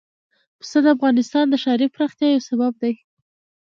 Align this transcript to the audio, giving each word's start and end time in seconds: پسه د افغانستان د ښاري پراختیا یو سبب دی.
پسه 0.59 0.77
د 0.83 0.85
افغانستان 0.95 1.45
د 1.49 1.55
ښاري 1.63 1.87
پراختیا 1.95 2.27
یو 2.29 2.45
سبب 2.49 2.73
دی. 2.81 2.93